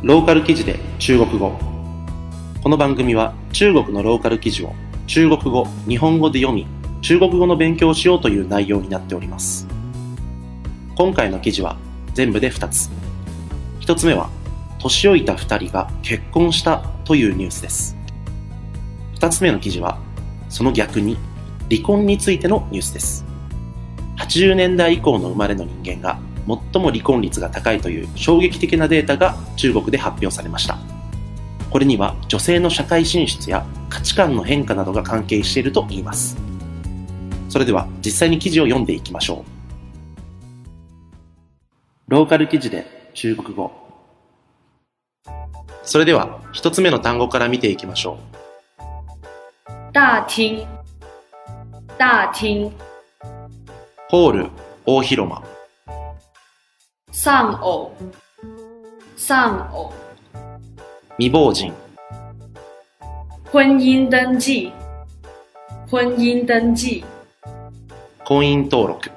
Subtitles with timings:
[0.00, 1.58] ローカル記事で中国語。
[2.62, 4.72] この番組は中国のローカル記事を
[5.08, 6.68] 中国語、日本語で読み
[7.02, 9.66] 中国語の勉強をしようという内容になっております。
[10.94, 11.76] 今回の記事は
[12.14, 12.90] 全部で2つ。
[13.80, 14.30] 1つ目は
[14.78, 17.96] 年老いた2人が結婚したというニュースです。
[19.16, 19.98] 2つ目の記事は
[20.48, 21.16] その逆に
[21.68, 23.24] 離婚についてのニュースです。
[24.18, 30.78] 80年代以降の生まれの人間が最も離婚率が高いという衝撃的なデータが中国で発表されました。
[31.70, 36.38] これには女性の社会進出や価値観の変化などが関係しているといいます。
[37.50, 39.58] それでは実際に記事を読んでいきましょう。
[42.08, 43.70] ローカル記事で中国語。
[45.82, 48.38] それでは一つ目の単語から見ていきましょう。
[49.92, 50.66] 大厅
[51.98, 52.70] 大厅
[54.08, 54.50] ホール
[54.86, 55.42] 大広間
[57.11, 57.91] 丧偶
[59.15, 59.91] 丧偶
[61.17, 61.71] 未亡人
[63.51, 64.71] 婚姻登記
[65.89, 67.03] 婚姻登記
[68.25, 69.11] 婚姻登録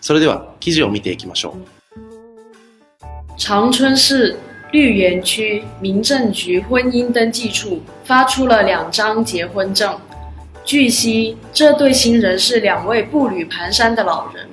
[0.00, 1.54] それでは記事を見ていきましょう
[3.36, 4.36] 長春市
[4.70, 9.98] 绿园区民政局婚姻登记处发出了两张结婚证。
[10.64, 14.48] 据悉，这对新人是两位步履蹒跚的老人。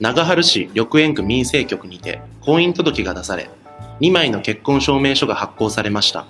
[0.00, 3.48] 長春市緑園区民政局にて婚姻届が出され、
[4.00, 6.26] 2枚の結婚証明書が発行されました。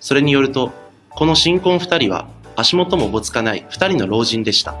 [0.00, 0.72] それによると、
[1.10, 4.74] この新婚2人は足元もおぼつかない2人の老人でした。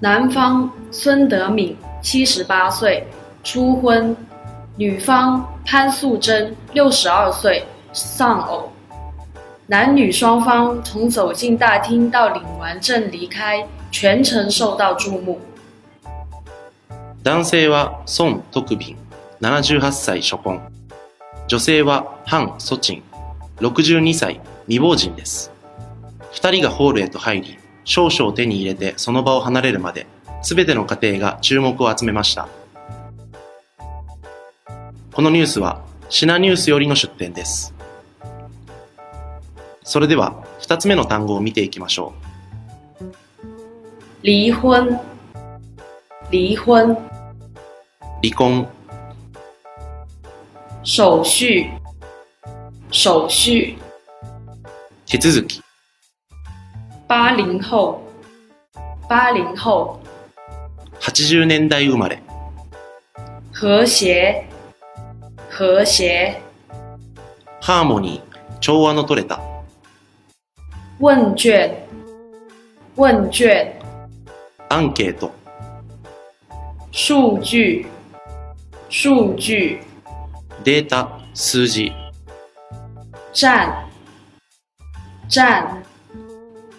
[0.00, 3.06] 男方孙德敏78岁，
[3.42, 4.14] 初婚；
[4.76, 8.70] 女方潘素贞62岁，丧偶。
[9.68, 15.40] 男女双方从走进大厅到领完证离开，全程受到注目。
[17.26, 18.96] 男性は孫徳斌
[19.40, 20.62] 78歳初婚。
[21.48, 23.02] 女性はハン・ソチン
[23.56, 25.50] 62歳未亡人です。
[26.34, 30.06] 2人がホールへと入り少々手に入れてその場を離れるまで
[30.40, 32.48] 全ての家庭が注目を集めました。
[35.12, 37.74] このニュースはシナニュースよりの出展です。
[39.82, 42.12] それでは2つ目の単語を見ていきましょ
[43.02, 43.10] う。
[44.22, 45.00] 離婚。
[46.30, 47.15] 離婚。
[48.26, 48.66] 離婚。
[50.82, 51.70] 手续
[52.90, 53.78] 手续
[55.06, 55.62] 手続き
[57.06, 58.02] 八零後
[59.08, 60.00] 八零後
[61.00, 62.20] 80年代生まれ。
[63.52, 64.44] 和諧
[65.48, 66.40] 和諧
[67.60, 68.58] ハーモニー。
[68.58, 69.40] 調和の取れた。
[70.98, 71.76] 問卷。
[72.96, 73.72] 問卷。
[74.68, 75.32] アンケート。
[76.90, 77.95] 数据
[78.88, 79.80] 数据
[80.62, 81.92] データ数字。
[83.32, 83.84] 占
[85.28, 85.82] 占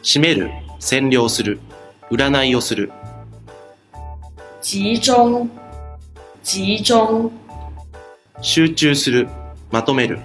[0.01, 1.59] 占める占領する。
[2.09, 2.91] 占いをする。
[4.61, 5.13] 集中。
[6.43, 7.29] 集中。
[8.41, 9.27] 集中する。
[9.69, 10.19] まとめる。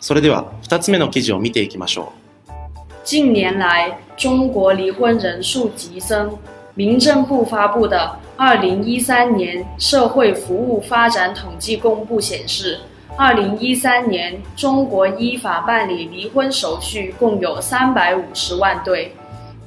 [0.00, 2.12] それでは2つ目の記事を見ていきましょ
[2.48, 2.52] う。
[3.04, 6.38] 近年来中国离婚人数急增
[6.75, 12.79] 民政部发布的二零一三年社会服务发展统计公布显示，
[13.15, 19.11] 二零一三年中国依法办理离婚手续共有三百五十万对，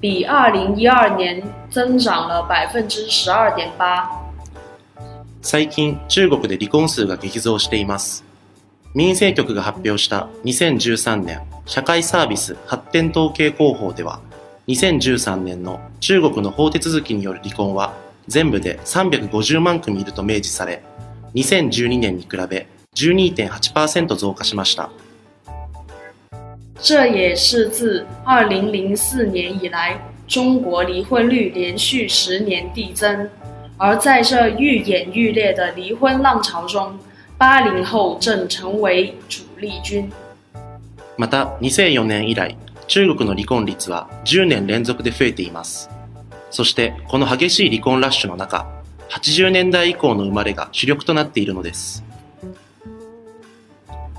[0.00, 4.08] 比二零一二年增长了百分之十二点八。
[5.42, 8.22] 最近、中国で離婚数が激増しています。
[8.94, 14.20] 民政局が発表した2013年社会サービス発展統計広報では、
[14.67, 17.93] 2013年の中国の法手続きによる離婚は
[18.27, 20.81] 全部で350万組いると明示され、
[21.35, 22.65] 2012年に比べ
[22.95, 24.89] 12.8%増加しました。
[26.81, 33.29] 这也是自2004年以来，中国离婚率连续十年递增。
[33.77, 36.97] 而在这愈演愈烈的离婚浪潮中，
[37.37, 40.09] 八零后正成为主力军。
[41.17, 42.55] また、2004年以来、
[42.86, 45.88] 中国の離婚率は10年連続で増えています。
[46.50, 48.66] そしてこの激しい離婚ラッシュの中、
[49.10, 52.04] 80年代以降の生まれが主力となっているのです。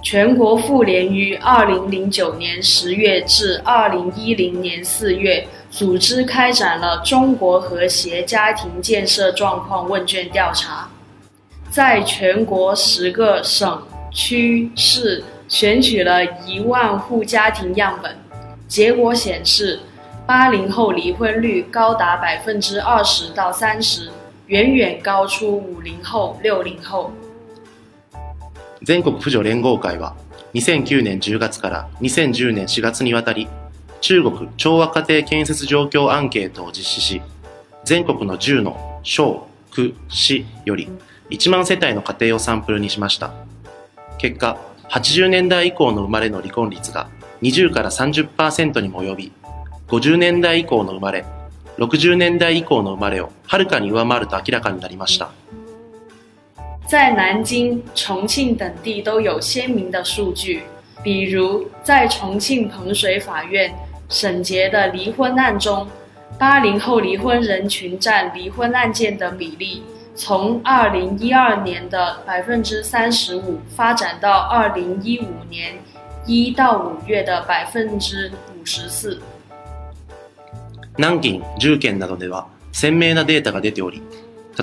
[0.03, 10.89] 全国妇联于2009年10月至2010年4月组织开展了中国和谐家庭建设状况问卷调查，
[11.69, 18.13] 在全国十个省区市选取了一万户家庭样本。
[18.68, 19.80] 结果显示，
[20.26, 24.10] 八零后离婚率高达百分之二十到三十，
[24.48, 27.12] 远远高出五零后、六零后。
[28.84, 30.14] 全国婦女連合会は
[30.54, 33.48] 2009年10月から2010年4月にわたり
[34.00, 37.22] 中国調和家庭建設状況アンケートを実施し
[37.84, 40.88] 全国の10の小、区、市より
[41.30, 43.32] 1万世帯の家庭をサンプルにしました
[44.18, 44.58] 結果
[44.90, 47.08] 80年代以降の生まれの離婚率が
[47.41, 49.31] 20から30%にも及び
[49.87, 51.25] 50年代以降の生まれ
[51.77, 55.31] 60年代以降の生まれをはるかに上回ると明らかになりました
[56.87, 60.63] 在南京、重庆等地都有鲜明的数据，
[61.01, 63.73] 比如在重庆彭水法院
[64.09, 65.87] 审结的离婚案中，
[66.37, 69.83] 八零后离婚人群占离婚案件的比例，
[70.15, 75.75] 从二零一二年的百分之三十五发展到二零一五年
[76.28, 79.20] 一到五月的百分之五十四。
[80.96, 84.02] 南京、重県などでは鮮明なデータが出ており、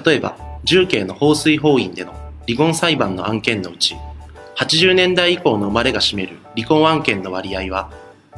[0.06, 2.14] 例えば重慶の放水法院での
[2.46, 3.96] 離婚裁判の案件のうち、
[4.58, 7.90] 80年代以降の生まれが占める離婚案件の割合は、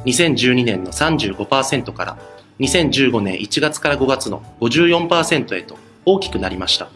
[0.04, 2.18] 2012年の35%から
[2.60, 6.88] 2015年1月から5月の54%へと大きくなりました。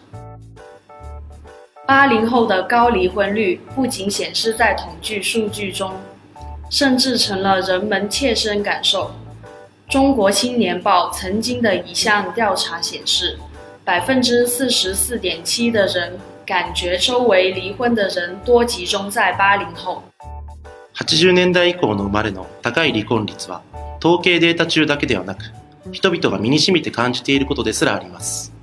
[1.91, 5.93] 八零后的高离婚率不仅显示在统计数据中，
[6.69, 9.12] 甚至成了人们切身感受。
[9.89, 13.38] 中国青年报曾经的一项调查显示，
[13.83, 20.03] 百分之四十四点七的人感觉周围离婚的人多集中在八零后。
[20.95, 23.62] 80年代以降の生まれの高い離婚率は
[24.00, 25.44] 統計データ中だけではなく
[25.92, 28.53] 人々が身に染みて感じていることですらあります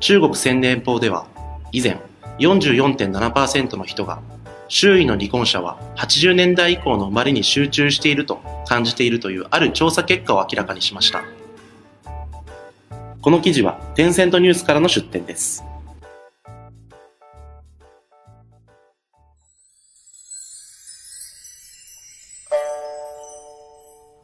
[0.00, 1.26] 中国宣伝法では
[1.70, 1.98] 以前
[2.38, 4.20] 44.7%の人が
[4.71, 11.23] 周囲の離婚者は80年代以降の生まれに集中していると感じているというある調査結果を明らかにしました。
[13.21, 15.63] この記事はテンセントニュースからの出展です。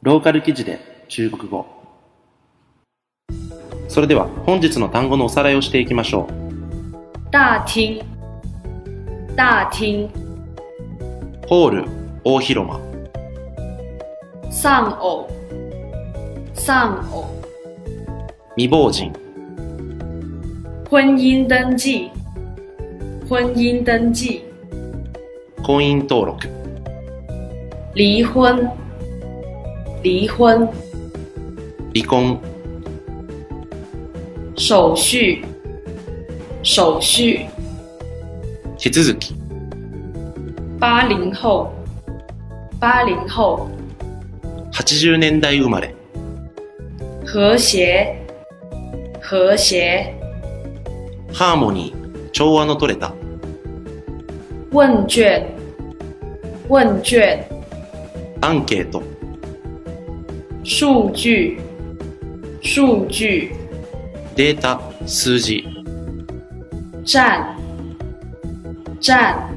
[0.03, 1.65] ローカル記事で中国語。
[3.89, 7.31] それでは本日の単語のおさらいをしていきましょう。
[7.31, 8.03] 大厅，
[9.35, 10.24] 大厅，
[11.47, 11.85] ホール
[12.23, 12.79] 大広間
[14.49, 15.27] 丧偶，
[16.55, 17.25] 丧偶，
[18.57, 19.11] 未亡人
[20.89, 22.09] 婚姻登记，
[23.29, 24.41] 婚姻登记，
[25.63, 26.35] 婚姻登録.
[27.93, 28.67] 离婚，
[30.01, 30.67] 离婚，
[31.93, 32.39] 離婚
[34.55, 35.45] 手续，
[36.63, 37.45] 手续，
[38.77, 39.35] 手続き
[40.87, 41.73] 八零后，
[42.79, 43.67] 八零后
[44.71, 45.95] ，80年代生まれ。
[47.25, 48.15] 和谐，
[49.19, 50.13] 和谐，
[51.33, 53.11] ハーモニー調和の取れた。
[54.71, 55.47] 问卷，
[56.69, 57.43] 问卷，
[58.41, 59.01] アンケート。
[60.63, 61.57] 数据，
[62.61, 63.55] 数据，
[64.35, 65.65] データ数字。
[67.03, 67.57] 站，
[69.01, 69.54] 站，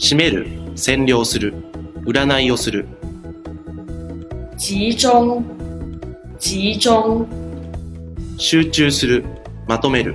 [0.00, 1.52] 占める占領する
[2.06, 2.88] 占いをする。
[4.56, 5.44] 集中，
[6.38, 7.26] 集中，
[8.38, 9.26] 集中する
[9.68, 10.14] まとめる。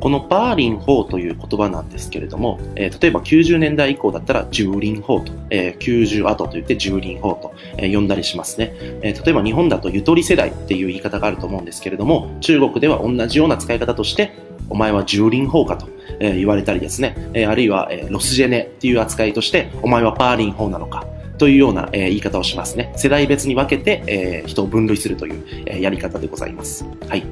[0.00, 8.72] このバーリン法という言葉なんですけれども、えー例えば90年代以降だったら十輪法と、えー90後と言って十輪法と、えー呼んだりしますね、
[9.02, 14.32] えー例えば日本だとゆとり世代っていう言い方があると思うんですけれども、中国では同じような使い方として、
[14.72, 15.86] お前は十輪法かと、
[16.18, 22.90] え言われたりですね、えあるいは、えロスジェネっていう扱いとして、お前はバーリン法なのか、というような、え言い方をしますね。
[22.96, 26.86] 世代別に分けて、え人を分類するという、えやり方でございます。
[27.06, 27.24] はい。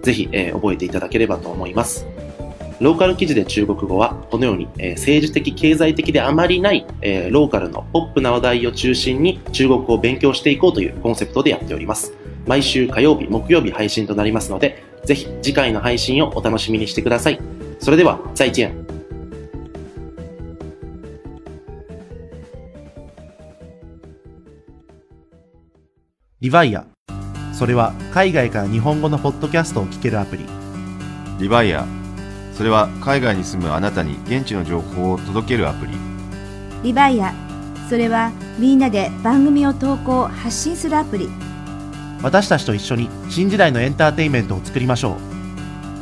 [0.00, 2.06] ぜひ、え覚えていただければと思います。
[2.80, 12.14] ローカル記事で中国語は、このように、え政治的、経済的であまりない、えローカルのポップな話題を中心に中国語を勉強していこうというコンセプトでやっております。
[12.46, 17.40] 毎週火曜日、木曜日配信となりますので、ぜひ次回の配信をお楽しみにしてください。
[17.78, 18.86] それでは、再见。
[26.40, 26.86] リヴァイア。
[27.52, 30.58] それは海外から日本語のポッドキャストを聞けるアプリ。
[31.38, 31.86] リバイア
[32.52, 35.92] それは海外に住むあなたに現地の情報を届けるアプリ
[36.82, 37.32] リバイア
[37.88, 41.28] それはみんなで番組を投稿発信するアプリ
[42.22, 45.16] 私たちと一緒に新時代のエンターテインメントを作りましょう。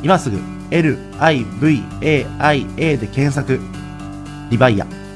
[0.03, 0.37] 今すぐ
[0.69, 1.45] LIVAIA
[2.97, 3.59] で検索。
[4.49, 5.06] リバイア。